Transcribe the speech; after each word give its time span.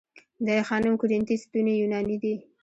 د 0.45 0.47
آی 0.55 0.61
خانم 0.69 0.93
کورینتی 1.01 1.35
ستونې 1.43 1.73
یوناني 1.81 2.15
دي 2.23 2.35